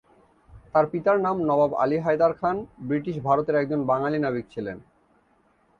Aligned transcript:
তার 0.73 0.85
পিতার 0.91 1.17
নাম 1.19 1.37
নবাব 1.41 1.71
আলী 1.75 1.97
হায়দার 1.97 2.33
খান 2.33 2.57
ব্রিটিশ 2.79 3.15
ভারতের 3.19 3.55
একজন 3.55 3.79
বাঙালি 3.85 4.17
নাবিক 4.19 4.45
ছিলেন। 4.49 4.77